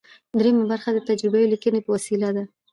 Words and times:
دریمه 0.39 0.63
برخه 0.71 0.89
د 0.93 0.99
تجربوي 1.09 1.45
لیکنې 1.53 1.79
په 1.83 1.89
وسیله 1.95 2.29
ده. 2.35 2.43